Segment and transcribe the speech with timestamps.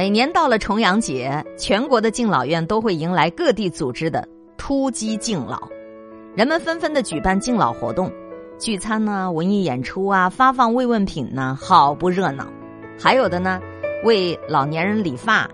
[0.00, 4.26] 每年到了重阳节，全国的敬老院都会迎来各地组织的
[4.56, 5.68] 突击敬老，
[6.34, 8.10] 人们纷纷的举办敬老活动，
[8.58, 12.46] 聚餐呢、文艺演出啊、发放慰问品呢，好不热闹。
[12.98, 13.60] 还有的呢，
[14.02, 15.46] 为老年人理发、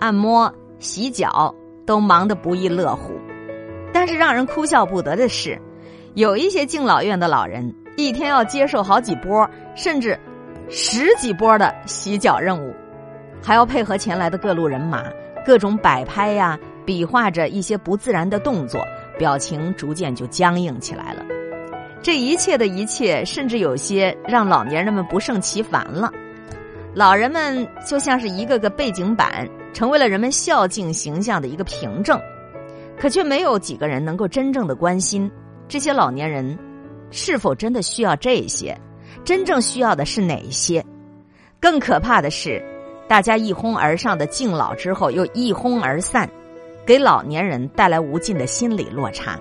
[0.00, 1.54] 按摩、洗脚，
[1.86, 3.12] 都忙得不亦乐乎。
[3.92, 5.56] 但是让人哭笑不得的是，
[6.14, 10.18] 有一些敬老院的老人一天要接受好几波，甚至
[10.68, 12.74] 十几波的洗脚任务。
[13.42, 15.04] 还要配合前来的各路人马，
[15.44, 18.86] 各种摆拍呀，比划着一些不自然的动作，
[19.18, 21.26] 表情逐渐就僵硬起来了。
[22.00, 26.12] 这一切的一切，甚至有些让老年人们不胜其烦了。
[26.94, 32.20] 老人们就像是一个个背景板，成为了人们孝敬形象的一个凭证，
[32.98, 35.30] 可却没有几个人能够真正的关心
[35.66, 36.58] 这些老年人
[37.10, 38.76] 是否真的需要这些，
[39.24, 40.84] 真正需要的是哪些。
[41.60, 42.62] 更可怕的是。
[43.12, 46.26] 大家一哄而上的敬老之后，又一哄而散，
[46.86, 49.38] 给老年人带来无尽的心理落差。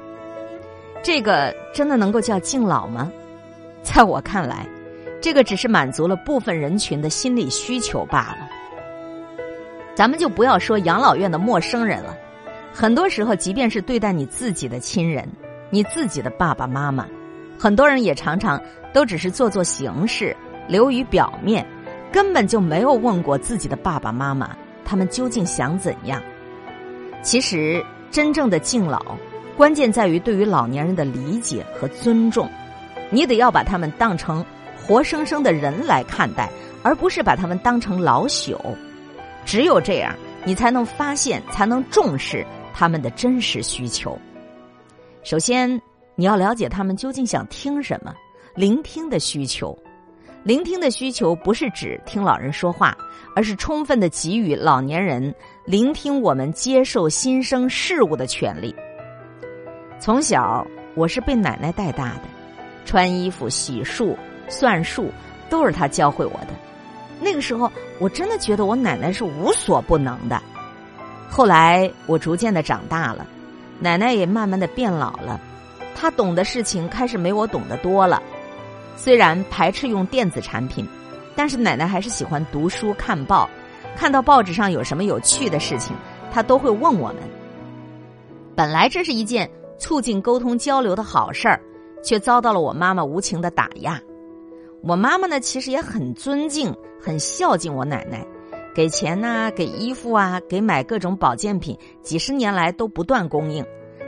[1.02, 3.09] 这个真的能够叫敬老吗？
[3.81, 4.67] 在我看来，
[5.22, 8.50] 这个只是满足了部分人群的心理需求罢了。
[9.95, 12.13] 咱们就不要说养老院的陌生人了，
[12.73, 15.25] 很多时候，即便是对待你自己的亲人，
[15.69, 17.08] 你自己的爸爸妈妈，
[17.58, 20.35] 很多人也常常都只是做做形式，
[20.67, 21.66] 流于表面。
[22.11, 26.21] 根本就没有问过自己的爸爸妈妈，他们究竟想怎样？
[27.23, 29.15] 其实，真正的敬老，
[29.55, 32.49] 关键在于对于老年人的理解和尊重。
[33.09, 34.43] 你得要把他们当成
[34.77, 36.49] 活生生的人来看待，
[36.83, 38.57] 而不是把他们当成老朽。
[39.45, 44.17] 只有这样，你才能发现，才能重视他们的真实需求。
[45.23, 45.81] 首先，
[46.15, 48.13] 你要了解他们究竟想听什么，
[48.55, 49.77] 聆听的需求。
[50.44, 52.97] 聆听的需求不是指听老人说话，
[53.36, 55.34] 而是充分的给予老年人
[55.66, 58.75] 聆听我们接受新生事物的权利。
[60.00, 62.24] 从小我是被奶奶带大的，
[62.85, 64.16] 穿衣服、洗漱、
[64.47, 65.12] 算数
[65.47, 66.47] 都是她教会我的。
[67.19, 70.41] 那个时候我真的觉得我奶奶是无所不能的。
[71.30, 73.28] 后来我逐渐的长大了，
[73.80, 75.40] 奶奶也慢慢的变老了，
[75.96, 78.19] 她懂的事情开始没我懂得多了。
[79.03, 80.88] 虽然排斥用电子产品，
[81.35, 83.50] 但是奶奶还是喜欢读书看报。
[83.97, 85.95] 看到报纸上有什么有趣的事情，
[86.31, 87.17] 她都会问我们。
[88.56, 91.59] 本来这是一件促进沟通交流的好事儿，
[92.03, 94.00] 却遭到了我妈妈无情的打压。
[94.84, 98.23] 我妈妈呢，其实也很尊敬、很孝敬我奶奶，
[98.75, 103.66] 给钱呐，给衣服啊，给买各种保健品，几十年来都不断供应。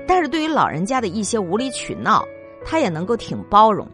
[0.08, 2.24] 但是对于老人家的一些无理取闹，
[2.64, 3.88] 她也能够挺包容。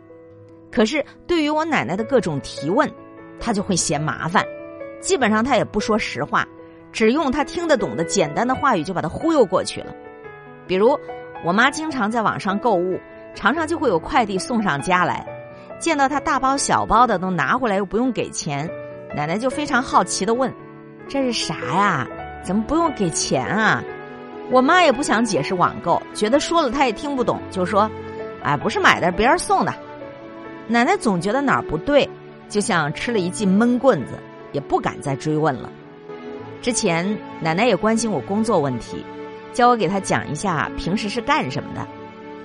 [0.71, 2.89] 可是，对于我奶奶的各种提问，
[3.39, 4.45] 他就会嫌麻烦。
[5.01, 6.45] 基本上，他也不说实话，
[6.91, 9.93] 只用他听得懂的简单的话语就把他忽悠过去了。
[10.67, 10.99] 比如，
[11.43, 12.99] 我妈经常在网上购物，
[13.33, 15.25] 常常就会有快递送上家来，
[15.79, 18.69] 见到他大包小包的都拿回来又不用给钱，
[19.15, 20.53] 奶奶就非常好奇的问
[21.09, 22.07] ：“这是啥呀？
[22.43, 23.83] 怎么不用给钱啊？”
[24.51, 27.89] 我妈也不想解释网购，觉得说了她也听不懂，就说
[28.43, 29.73] ：“哎，不是买的，别人送的。”
[30.71, 32.07] 奶奶总觉得哪儿不对，
[32.47, 34.13] 就像吃了一记闷棍子，
[34.51, 35.67] 也不敢再追问了。
[36.61, 39.03] 之前奶奶也关心我工作问题，
[39.51, 41.87] 叫我给她讲一下平时是干什么的，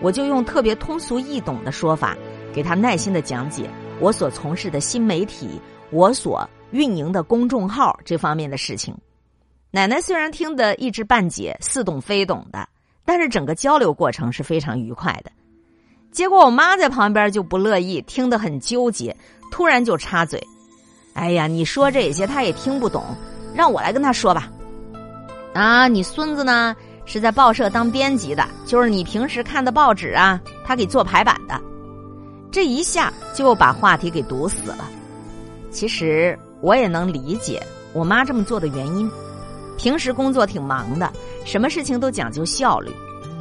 [0.01, 2.17] 我就用特别通俗易懂的说法，
[2.55, 3.69] 给她耐心的讲解
[4.01, 5.61] 我所从事的新媒体、
[5.91, 8.97] 我所运营的公众号这方面的事情。
[9.71, 12.67] 奶奶虽然听得一知半解、似懂非懂的，
[13.05, 15.31] 但是整个交流过程是非常愉快的。
[16.15, 19.15] 结果我妈在旁边就不乐意，听得很纠结，
[19.51, 20.41] 突然就插嘴
[21.13, 23.05] ：“哎呀，你说这些他也听不懂，
[23.53, 24.49] 让我来跟他说吧。”
[25.53, 26.75] 啊，你孙子呢
[27.05, 31.61] 是在报社当编辑的，就是你平时看的报纸啊，他给做排版的。
[32.53, 34.89] 这一下就把话题给堵死了。
[35.73, 37.61] 其实我也能理解
[37.93, 39.11] 我妈这么做的原因，
[39.77, 41.13] 平时工作挺忙的，
[41.45, 42.93] 什么事情都讲究效率。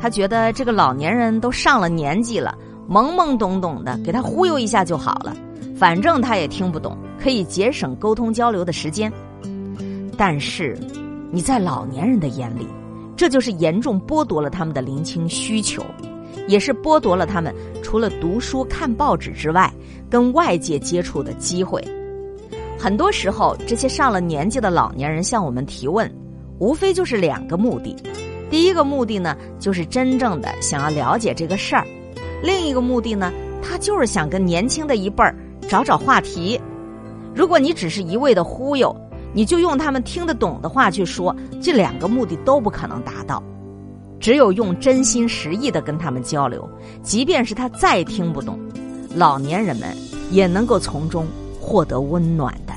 [0.04, 2.54] 他觉得这个老年人都上了年纪了，
[2.90, 5.34] 懵懵懂懂的，给他忽悠一下就好了，
[5.78, 9.10] 反正他也听不懂，可以节省沟通交流的时间。
[10.18, 10.78] 但是，
[11.32, 12.68] 你在老年人的眼里，
[13.16, 15.82] 这就是严重剥夺了他们的聆听需求，
[16.50, 19.74] 也是剥夺了他们除了读书看报纸之外，
[20.10, 21.82] 跟外界接触的机会。
[22.78, 26.14] 很多时候，这些上了年纪的老年人向我们提问，
[26.60, 27.96] 无非就是两个目的。
[28.54, 31.84] 第一个目的呢，就是真正的想要了解这个事儿；
[32.44, 33.34] 另一个目的呢，
[33.64, 35.36] 他就是想跟年轻的一辈儿
[35.68, 36.62] 找找话题。
[37.34, 38.96] 如果你只是一味的忽悠，
[39.34, 43.42] 你就用他们听得懂的话去说，这两个目的都不可能达到。
[44.20, 46.70] 只有用真心实意的跟他们交流，
[47.02, 48.60] 即便是他再听不懂，
[49.16, 49.98] 老年人们
[50.30, 51.26] 也能够从中
[51.60, 52.74] 获得温暖的。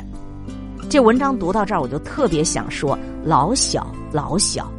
[0.89, 4.73] 这文章读到这儿，我就特别想说：老小老小，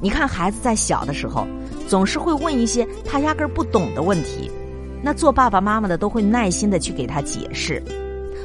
[0.00, 1.46] 你看孩子在小的时候，
[1.88, 4.50] 总是会问一些他压根儿不懂的问题，
[5.02, 7.82] 那做爸爸妈妈的都会耐心的去给他解释。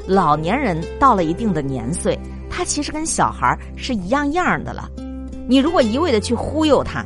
[0.07, 2.17] 老年人到了一定的年岁。
[2.51, 4.89] 他其实跟小孩是一样样的了，
[5.47, 7.05] 你如果一味的去忽悠他，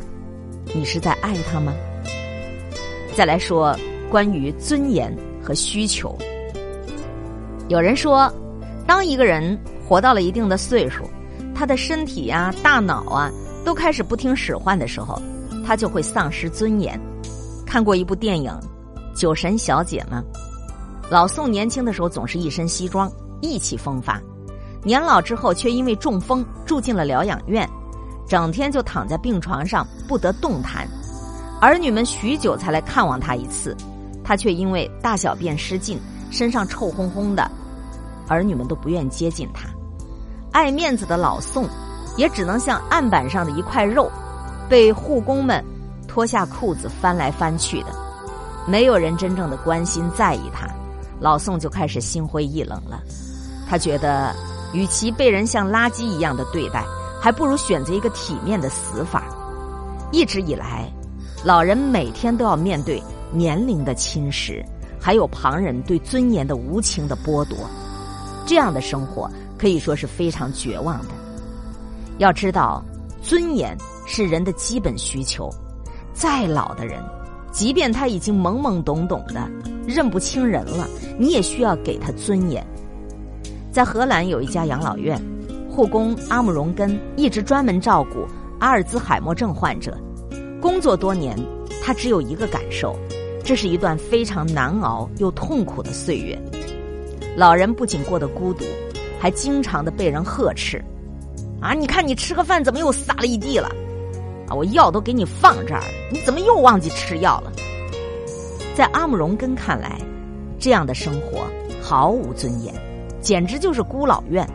[0.74, 1.74] 你是在爱他吗？
[3.14, 3.78] 再来说
[4.10, 6.18] 关于尊严和需求，
[7.68, 8.34] 有人说，
[8.88, 11.04] 当一个人活到了一定的岁数，
[11.54, 13.30] 他的身体呀、大脑啊
[13.64, 15.22] 都开始不听使唤的时候，
[15.66, 17.00] 他就会丧失尊严。
[17.66, 18.52] 看过一部电影
[19.20, 20.24] 《酒神小姐》吗？
[21.10, 23.12] 老宋年轻的时候总是一身西装，
[23.42, 24.22] 意气风发。
[24.84, 27.70] 年老之后，却因为中风住进了疗养院，
[28.28, 30.88] 整天就躺在病床上不得动弹。
[31.62, 33.76] 儿女们许久才来看望他一次，
[34.24, 35.98] 他却因为大小便失禁，
[36.30, 37.50] 身上臭烘烘的，
[38.28, 39.70] 儿女们都不愿接近他。
[40.52, 41.68] 爱面子的老宋，
[42.18, 44.12] 也只能像案板上的一块肉，
[44.70, 45.64] 被护工们
[46.08, 47.88] 脱下裤子翻来翻去的。
[48.68, 50.68] 没有人真正的关心在意他，
[51.20, 53.02] 老宋就开始心灰意冷了。
[53.70, 54.34] 他觉得。
[54.74, 56.84] 与其被人像垃圾一样的对待，
[57.22, 59.24] 还不如选择一个体面的死法。
[60.12, 60.92] 一直以来，
[61.46, 63.00] 老人每天都要面对
[63.32, 64.66] 年龄的侵蚀，
[65.00, 67.56] 还有旁人对尊严的无情的剥夺，
[68.48, 69.30] 这样的生活
[69.60, 71.10] 可以说是非常绝望的。
[72.18, 72.84] 要知道，
[73.22, 73.76] 尊严
[74.06, 75.50] 是人的基本需求。
[76.14, 77.04] 再老的人，
[77.52, 79.50] 即便他已经懵懵懂懂的
[79.88, 80.88] 认不清人了，
[81.18, 82.66] 你也需要给他尊严。
[83.72, 85.20] 在荷兰有一家养老院，
[85.70, 88.28] 护工阿姆荣根一直专门照顾
[88.60, 89.98] 阿尔兹海默症患者。
[90.62, 91.36] 工作多年，
[91.84, 92.96] 他只有一个感受：
[93.44, 96.40] 这是一段非常难熬又痛苦的岁月。
[97.36, 98.64] 老人不仅过得孤独，
[99.20, 100.80] 还经常的被人呵斥
[101.64, 103.70] ：“啊，你看你吃个饭怎么又撒了一地了？
[104.50, 107.54] 啊，我药都给你放这儿了，你怎么又忘记吃药了？”
[108.76, 109.98] 在阿姆荣根看来，
[110.60, 111.48] 这样的生活
[111.82, 112.74] 毫无尊严。
[113.22, 114.46] 简直就是孤老院，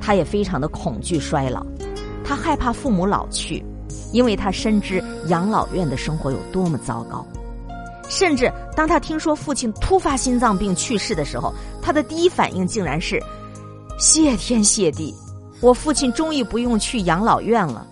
[0.00, 1.66] 他也非常的恐惧衰老，
[2.24, 3.60] 他害怕父母老去，
[4.12, 7.26] 因为他深知养老院的生活有多么糟糕。
[8.08, 11.52] 甚至当他听说父亲突发心脏病去世的时候，
[11.82, 13.20] 他的第一反应竟然是：
[13.98, 15.12] 谢天谢地，
[15.62, 17.86] 我父亲终于不用去养老院了。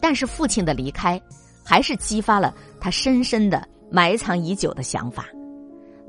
[0.00, 1.20] 但是父亲的离开，
[1.62, 5.26] 还是激发了他深深的埋藏已久的想法。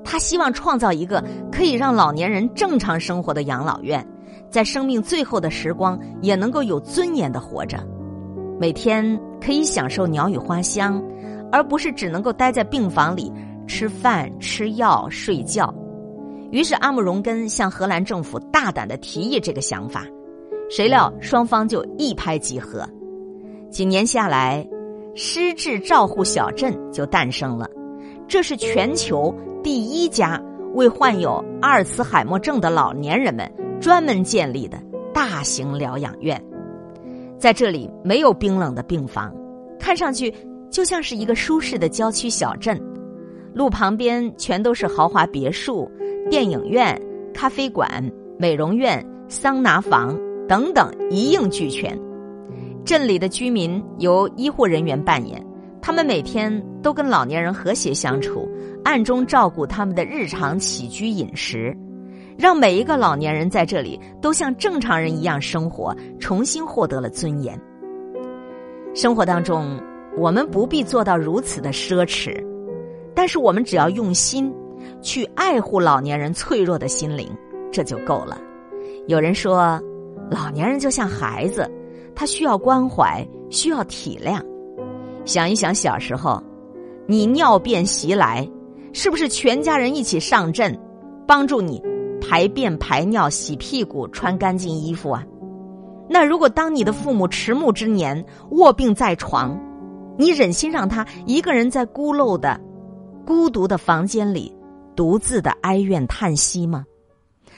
[0.03, 1.21] 他希望创造一个
[1.51, 4.05] 可以让老年人正常生活的养老院，
[4.49, 7.85] 在生命最后的时光也能够有尊严的活着，
[8.57, 11.03] 每天可以享受鸟语花香，
[11.51, 13.29] 而不是只能够待在病房里
[13.67, 15.73] 吃饭、吃药、睡觉。
[16.51, 20.05] 于是阿姆荣根向荷兰政府大胆的提议这个想法，
[20.69, 22.87] 谁料双方就一拍即合。
[23.69, 24.65] 几年下来，
[25.15, 27.69] 失智照护小镇就诞生了，
[28.27, 29.35] 这是全球。
[29.61, 30.41] 第一家
[30.73, 33.51] 为患有阿尔茨海默症的老年人们
[33.81, 34.81] 专门建立的
[35.13, 36.41] 大型疗养院，
[37.37, 39.35] 在这里没有冰冷的病房，
[39.77, 40.33] 看上去
[40.69, 42.79] 就像是一个舒适的郊区小镇。
[43.53, 45.91] 路旁边全都是豪华别墅、
[46.29, 46.97] 电影院、
[47.33, 47.89] 咖啡馆、
[48.37, 50.17] 美容院、桑拿房
[50.49, 51.97] 等等一应俱全。
[52.83, 55.45] 镇里的居民由医护人员扮演。
[55.81, 56.51] 他们每天
[56.83, 58.47] 都跟老年人和谐相处，
[58.83, 61.75] 暗中照顾他们的日常起居饮食，
[62.37, 67.57] 让每一个老年人在这里都像正常人一样生活，重新获得了尊严。
[68.93, 69.79] 生活当中，
[70.17, 72.35] 我们不必做到如此的奢侈，
[73.15, 74.53] 但是我们只要用心
[75.01, 77.29] 去爱护老年人脆弱的心灵，
[77.71, 78.39] 这就够了。
[79.07, 79.81] 有人说，
[80.29, 81.69] 老年人就像孩子，
[82.15, 84.41] 他需要关怀，需要体谅。
[85.25, 86.41] 想一想小时候，
[87.07, 88.49] 你尿便袭来，
[88.93, 90.77] 是不是全家人一起上阵，
[91.27, 91.81] 帮助你
[92.21, 95.23] 排便排尿、洗屁股、穿干净衣服啊？
[96.07, 99.59] 那如果当你的父母迟暮之年卧病在床，
[100.17, 102.59] 你忍心让他一个人在孤陋的、
[103.25, 104.51] 孤独的房间里
[104.95, 106.83] 独自的哀怨叹息吗？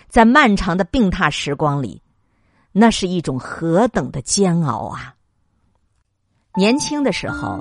[0.09, 2.01] 在漫长的病榻时光里，
[2.73, 5.13] 那是一种何等的煎熬啊！
[6.55, 7.59] 年轻的时候，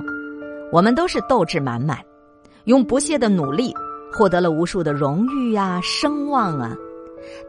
[0.73, 1.99] 我们都是斗志满满，
[2.65, 3.75] 用不懈的努力
[4.13, 6.77] 获得了无数的荣誉啊、声望啊。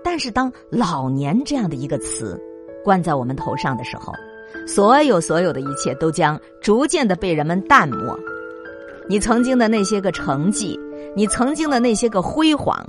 [0.04, 2.40] 但是当“老年”这样的一个词
[2.84, 4.12] 冠在我们头上的时候，
[4.68, 8.20] 所有所有的一切都将逐渐的被人们淡漠。
[9.08, 10.80] 你曾经的那些个成绩，
[11.16, 12.86] 你曾经的那些个辉煌，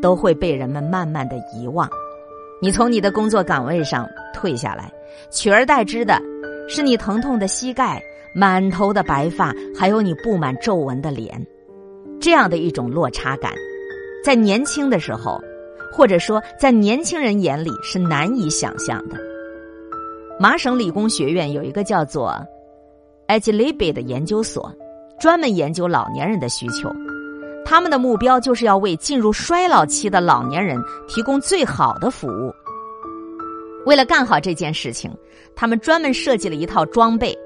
[0.00, 1.88] 都会被人们慢慢的遗忘。
[2.62, 4.88] 你从你的工作岗位上退下来，
[5.32, 6.16] 取而代之的
[6.68, 8.00] 是你疼痛的膝盖、
[8.32, 11.44] 满头的白发，还有你布满皱纹的脸。
[12.20, 13.52] 这样的一种落差感，
[14.24, 15.40] 在年轻的时候，
[15.92, 19.16] 或者说在年轻人眼里是难以想象的。
[20.38, 22.32] 麻省理工学院有一个叫做
[23.26, 24.72] Agilibe 的研究所。
[25.20, 26.90] 专门研究老年人的需求，
[27.64, 32.52] 他们的目标就是要为进入衰老期的老年人提供最好的服务。
[33.86, 35.10] 为了干好这件事情，
[35.56, 37.36] 他们专门设计了一套装备，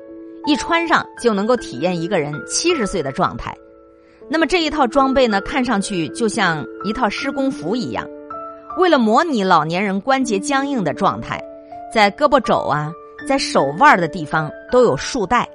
[0.46, 3.56] 一穿上就能够体验一个人七十岁的状态。
[4.28, 8.06] 那么这一套装备呢，看上去就像一套施工服一样。
[8.76, 11.42] 为了模拟老年人关节僵硬的状态，
[11.94, 12.92] 在胳膊肘啊，
[13.26, 15.48] 在手腕的地方都有束带。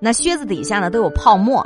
[0.00, 1.64] 那靴子底下呢都有泡沫，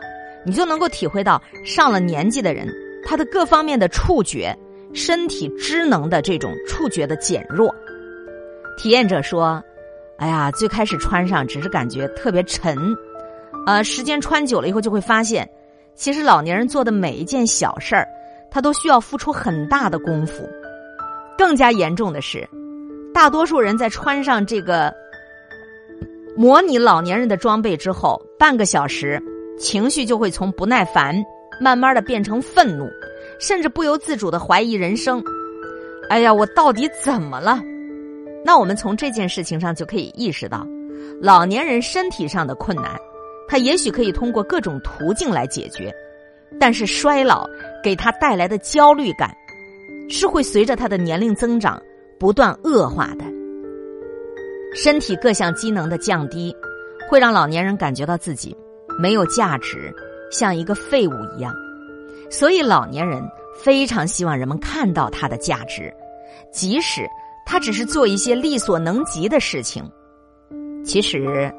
[0.48, 2.66] 你就能够体会到上了年纪的人
[3.04, 4.56] 他的各方面的触觉、
[4.94, 7.72] 身体知能的这种触觉的减弱。
[8.78, 9.62] 体验者说
[10.16, 12.78] ：“哎呀，最开始穿上只是感觉特别沉，
[13.66, 15.46] 呃，时间穿久了以后就会发现，
[15.94, 18.08] 其实老年人做的每一件小事儿，
[18.50, 20.48] 他都需要付出很大的功夫。
[21.36, 22.48] 更加严重的是，
[23.12, 24.90] 大多数人在穿上这个。”
[26.36, 29.20] 模拟老年人的装备之后，半个小时，
[29.58, 31.14] 情绪就会从不耐烦
[31.60, 32.88] 慢慢的变成愤怒，
[33.40, 35.22] 甚至不由自主的怀疑人生。
[36.08, 37.60] 哎呀，我到底怎么了？
[38.44, 40.66] 那我们从这件事情上就可以意识到，
[41.20, 42.96] 老年人身体上的困难，
[43.48, 45.92] 他也许可以通过各种途径来解决，
[46.58, 47.46] 但是衰老
[47.82, 49.34] 给他带来的焦虑感，
[50.08, 51.82] 是会随着他的年龄增长
[52.18, 53.24] 不断恶化的。
[54.74, 56.54] 身体各项机能的降低，
[57.10, 58.56] 会让老年人感觉到自己
[58.98, 59.94] 没有价值，
[60.30, 61.54] 像一个废物一样。
[62.30, 63.22] 所以，老年人
[63.62, 65.90] 非常希望人们看到他的价值，
[66.52, 67.08] 即使
[67.46, 69.82] 他只是做一些力所能及的事情。
[70.84, 71.50] 其实，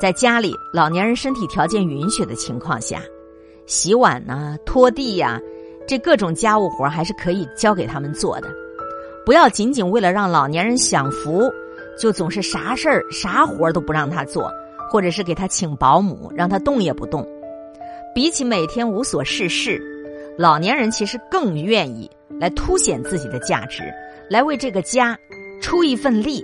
[0.00, 3.02] 在家里老年人身体条件允许的情况下，
[3.66, 5.38] 洗碗呐、拖地呀，
[5.86, 8.48] 这各种家务活还是可以交给他们做的。
[9.26, 11.52] 不要仅仅为了让老年人享福。
[12.00, 14.48] 就总是啥事儿、啥活都不让他做，
[14.90, 17.26] 或者是给他请保姆，让他动也不动。
[18.14, 19.80] 比起每天无所事事，
[20.36, 23.82] 老年人其实更愿意来凸显自己的价值，
[24.28, 25.16] 来为这个家
[25.60, 26.42] 出一份力。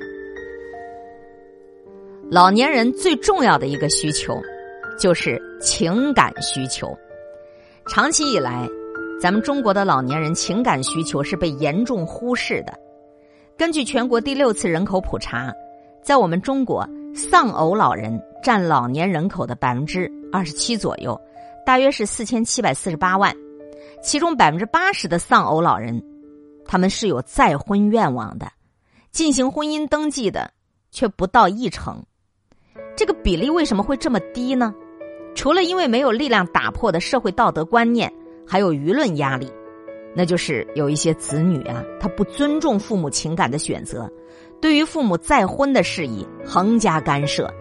[2.31, 4.35] 老年人最重要的一个需求，
[4.99, 6.97] 就是情感需求。
[7.87, 8.69] 长期以来，
[9.21, 12.73] 咱们中国的老年人情感需求是被严重忽视的。
[13.57, 15.53] 根据全国第六次人口普查，
[16.03, 21.19] 在我们中国，丧偶老人占老年人口的百分之二十七左右，
[21.65, 23.35] 大约是四千七百四十八万。
[24.03, 26.03] 其中百分之八十的丧偶老人，
[26.67, 28.51] 他们是有再婚愿望的，
[29.13, 30.51] 进行婚姻登记的
[30.91, 32.05] 却不到一成。
[32.97, 34.75] 这个比例为什么会这么低呢？
[35.35, 38.13] 除了因为没有力量打破的社会道德观念，
[38.47, 39.51] 还有舆论压力。
[40.17, 44.09] 那就是有一些子女啊，他不尊重父母情感的选择，
[44.65, 47.53] 对于父母再婚的事宜横加干涉，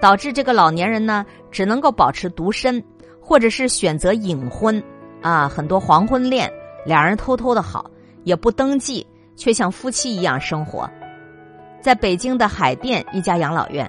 [0.00, 2.82] 导致这个老年人呢只能够保持独身，
[3.20, 4.82] 或者是选择隐婚
[5.20, 6.52] 啊，很多黄昏恋，
[6.84, 7.88] 两人偷偷的好，
[8.24, 9.06] 也不登记，
[9.36, 10.90] 却像夫妻一样生活。
[11.80, 13.88] 在北京的海淀一家养老院，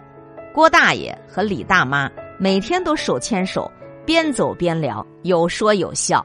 [0.54, 2.08] 郭大爷和李大妈
[2.38, 3.68] 每天都手牵手，
[4.06, 6.24] 边走边聊，有说有笑。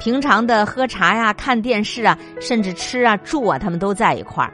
[0.00, 4.52] 平常的喝茶呀、看电视啊，甚至吃啊、住啊，他们都在一块儿。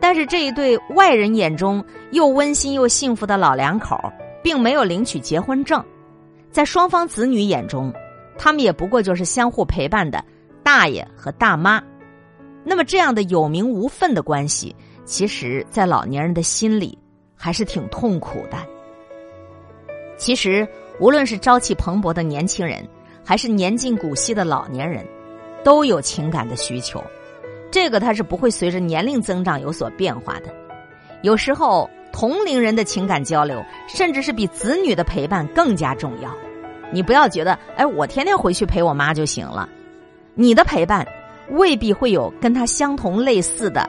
[0.00, 3.96] 但是这一对外人眼中又温馨又幸福的老两口，
[4.42, 5.84] 并没有领取结婚证，
[6.50, 7.92] 在双方子女眼中，
[8.38, 10.24] 他们也不过就是相互陪伴的
[10.62, 11.82] 大爷和大妈。
[12.64, 16.98] 那么这样的有名无分的关系，其实，在老年人的心里
[17.36, 18.56] 还是挺痛苦的。
[20.16, 20.66] 其实，
[20.98, 22.82] 无论是朝气蓬勃的年轻人。
[23.22, 25.06] 还是年近古稀的老年人，
[25.62, 27.00] 都有情感的需求，
[27.70, 30.52] 这个他是不会随着年龄增长有所变化的。
[31.22, 36.30] 有时候同龄人的情感交流，甚至是比子女的陪伴更加重要。
[36.92, 39.68] 你不要觉得，哎，我天天回去陪我妈就行了，
[40.34, 41.06] 你的陪伴
[41.50, 43.88] 未必会有跟他相同类似的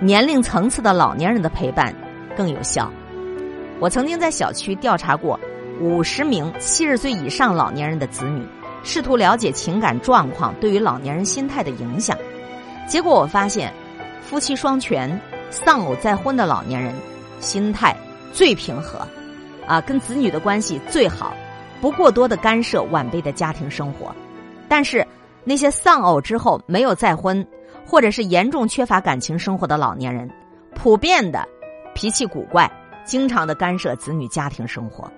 [0.00, 1.94] 年龄层次的老年人的陪伴
[2.36, 2.92] 更有效。
[3.80, 5.38] 我曾经在小区调查过。
[5.80, 8.46] 五十名七十岁以上老年人的子女，
[8.84, 12.16] 试图了解情感状况对于老年人心态的影响。
[12.92, 13.72] 结果我发现，
[14.20, 15.18] 夫妻双全、
[15.48, 16.94] 丧偶再婚的老年人，
[17.40, 17.96] 心态
[18.34, 18.98] 最平和，
[19.66, 21.32] 啊，跟子女的关系最好，
[21.80, 24.14] 不过多的干涉晚辈的家庭生活。
[24.68, 25.06] 但是
[25.42, 27.42] 那些丧偶之后没有再婚，
[27.86, 30.30] 或者是严重缺乏感情生活的老年人，
[30.74, 31.48] 普遍的
[31.94, 32.70] 脾气古怪，
[33.06, 35.10] 经常的干涉子女家庭生活。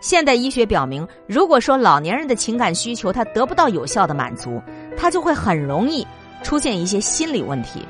[0.00, 4.62] 现代医学表明，如果说老年人的情感需求他得不到有效的满足，
[4.96, 6.06] 他就会很容易。
[6.46, 7.84] 出现一些心理问题，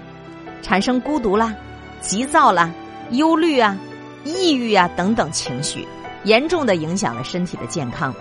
[0.63, 1.55] 产生孤独啦、
[2.01, 2.73] 急躁啦、
[3.11, 3.79] 忧虑啊、
[4.25, 5.87] 抑郁啊等等情绪，
[6.25, 8.15] 严重的影响了身体的健康。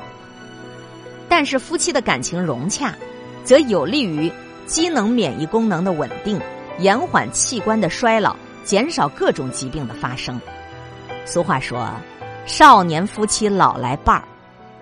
[1.29, 2.93] 但是夫妻的感情融洽，
[3.45, 4.29] 则有利于
[4.65, 6.37] 机能免疫功能的稳定，
[6.79, 10.37] 延缓器官的衰老，减少各种疾病的发生。
[11.23, 11.89] 俗话说
[12.45, 14.25] ：“少年夫妻老来伴儿。”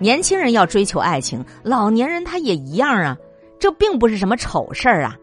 [0.00, 3.16] 年轻人要追求爱情，老年人他也一样啊，
[3.60, 5.16] 这并不是什么丑事儿啊。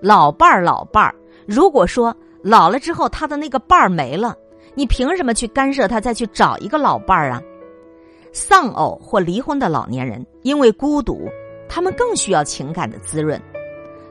[0.00, 1.14] 老伴儿，老伴儿。
[1.46, 4.34] 如果说老了之后他的那个伴儿没了，
[4.74, 7.42] 你凭什么去干涉他再去找一个老伴儿啊？
[8.32, 11.28] 丧偶或离婚的老年人因为孤独，
[11.68, 13.40] 他们更需要情感的滋润。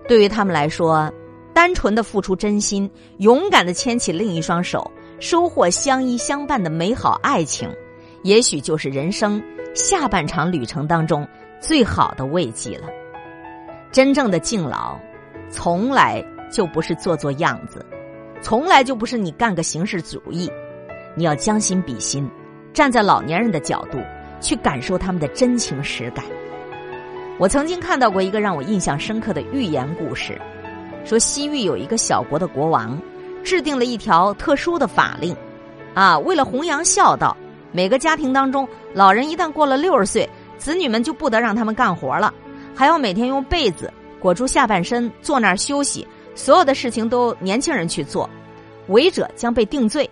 [0.07, 1.11] 对于他们来说，
[1.53, 4.89] 单纯的付出真心，勇敢的牵起另一双手，
[5.19, 7.69] 收获相依相伴的美好爱情，
[8.23, 9.41] 也许就是人生
[9.73, 11.27] 下半场旅程当中
[11.59, 12.87] 最好的慰藉了。
[13.91, 14.97] 真正的敬老。
[15.49, 17.85] 从来就不是做做样子，
[18.41, 20.51] 从来就不是你干个形式主义。
[21.15, 22.29] 你要将心比心，
[22.73, 23.97] 站在老年人的角度
[24.41, 26.25] 去感受他们的真情实感。
[27.37, 30.39] 我曾经看到过一个让我印象深刻的寓言故事，
[31.05, 32.99] 说西域有一个小国的国王，
[33.43, 35.35] 制定了一条特殊的法令，
[35.93, 37.35] 啊，为了弘扬孝道，
[37.71, 42.33] 每个家庭当中，老人一旦过了六十岁，子女们就不得让他们干活了，
[42.75, 43.91] 还要每天用被子。
[44.25, 48.27] 裹住下半身，坐那儿休息，所有的事情都年轻人去做，
[48.87, 50.09] 违者将被定罪。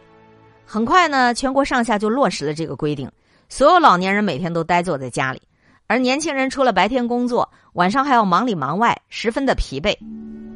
[0.67, 3.11] 很快呢，全国上下就落实了这个规定，
[3.50, 5.42] 所有老年人每天都呆坐在家里，
[5.87, 9.98] 而年轻人除了白天工作，晚上还要忙里忙外，十分的疲惫。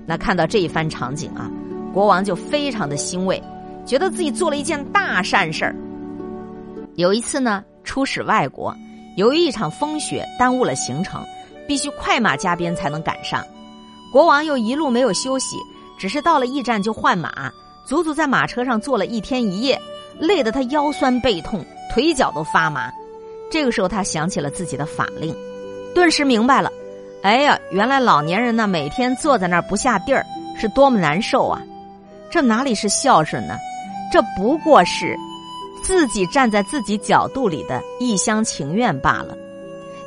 [0.05, 1.49] 那看到这一番场景啊，
[1.91, 3.41] 国王就非常的欣慰，
[3.87, 5.75] 觉得自己做了一件大善事儿。
[6.93, 8.71] 有一次呢，出使外国，
[9.15, 11.25] 由于一场风雪耽误了行程。
[11.67, 13.45] 必须快马加鞭才能赶上，
[14.11, 15.57] 国王又一路没有休息，
[15.97, 17.51] 只是到了驿站就换马，
[17.85, 19.79] 足足在马车上坐了一天一夜，
[20.19, 22.91] 累得他腰酸背痛，腿脚都发麻。
[23.51, 25.35] 这个时候他想起了自己的法令，
[25.93, 26.71] 顿时明白了，
[27.21, 30.25] 哎呀，原来老年人呢每天坐在那儿不下地儿
[30.59, 31.61] 是多么难受啊！
[32.29, 33.55] 这哪里是孝顺呢？
[34.11, 35.15] 这不过是
[35.83, 39.37] 自己站在自己角度里的一厢情愿罢了。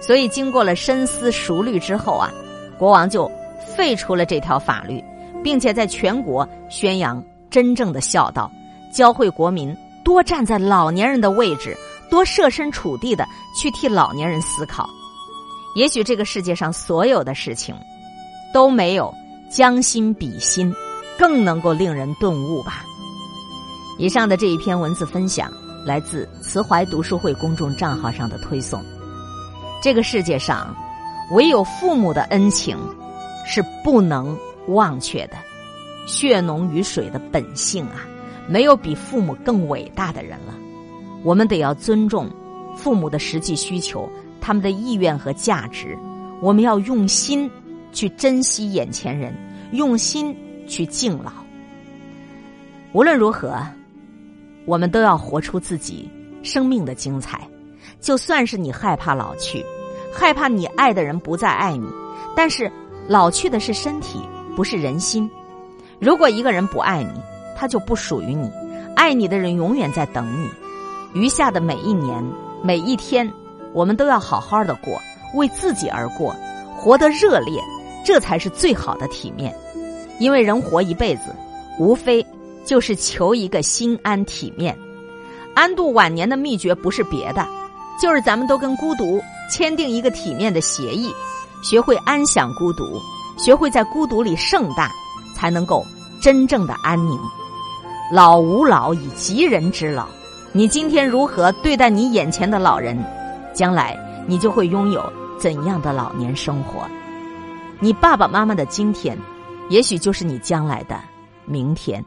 [0.01, 2.33] 所以，经过了深思熟虑之后啊，
[2.79, 3.31] 国王就
[3.81, 5.03] 废除了这条法律，
[5.43, 8.53] 并且在全国宣扬真正的孝道，
[8.93, 11.75] 教会国民多站在老年人的位置，
[12.11, 13.25] 多设身处地的
[13.59, 14.87] 去替老年人思考。
[15.75, 17.75] 也许这个世界上所有的事情，
[18.53, 19.15] 都没有
[19.49, 20.71] 将心比心
[21.19, 22.85] 更能够令人顿悟吧。
[23.97, 25.51] 以上的这一篇文字分享
[25.87, 28.85] 来自慈怀读书会公众账号上的推送。
[29.83, 30.77] 这个世界上，
[31.31, 32.77] 唯有父母的恩情
[33.53, 35.37] 是不能忘却的。
[36.07, 38.07] 血浓于水的本性啊，
[38.49, 40.55] 没有比父母更伟大的人了。
[41.25, 42.31] 我们得要尊重
[42.77, 44.09] 父母的实际需求，
[44.41, 45.99] 他们的意愿和价值。
[46.41, 47.51] 我们要用心
[47.93, 49.35] 去珍惜眼前人，
[49.73, 50.35] 用心
[50.69, 51.33] 去敬老。
[52.93, 53.61] 无论如何，
[54.65, 56.09] 我们都要活出自己
[56.45, 57.47] 生命的精彩。
[58.01, 59.65] 就算是你害怕老去，
[60.13, 61.87] 害怕你爱的人不再爱你，
[62.35, 62.71] 但是
[63.11, 64.21] 老去的是身体，
[64.55, 65.29] 不是人心。
[65.99, 67.21] 如果一个人不爱你，
[67.57, 68.49] 他就不属于你。
[68.95, 70.49] 爱你的人永远在等你。
[71.13, 72.25] 余下的每一年、
[72.63, 73.29] 每一天，
[73.73, 74.97] 我们都要好好的过，
[75.35, 76.33] 为自己而过，
[76.77, 77.61] 活得热烈，
[78.05, 79.53] 这才是最好的体面。
[80.21, 81.35] 因为人活一辈子，
[81.81, 82.25] 无非
[82.65, 84.79] 就是求一个心安体面。
[85.53, 87.45] 安度晚年的秘诀不是别的。
[88.01, 89.21] 就是咱们都跟孤独
[89.51, 91.13] 签订一个体面的协议，
[91.63, 93.01] 学会安享孤独，
[93.39, 94.91] 学会在孤独里盛大，
[95.35, 95.85] 才能够
[96.21, 97.19] 真正的安宁。
[98.13, 100.07] 老吾老以及人之老，
[100.53, 102.99] 你今天如何对待你眼前的老人，
[103.55, 103.97] 将来
[104.27, 106.81] 你就会拥有怎样的老年生活。
[107.79, 109.17] 你爸爸妈妈的今天，
[109.69, 110.99] 也许就是你将来的
[111.47, 112.05] 明天。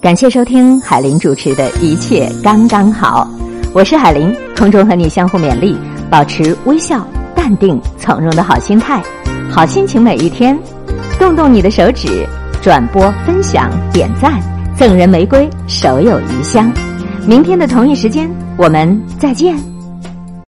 [0.00, 3.28] 感谢收听海林主持的一切刚刚好。
[3.74, 5.76] 我是海林，空中和你相互勉励，
[6.10, 7.06] 保持微笑、
[7.46, 9.00] 淡定、从容的好心态，
[9.48, 10.58] 好心情每一天。
[11.16, 12.26] 动动你的手指，
[12.60, 14.40] 转播、分享、点赞，
[14.76, 16.72] 赠人玫瑰，手有余香。
[17.24, 19.75] 明天的同一时间，我们再见。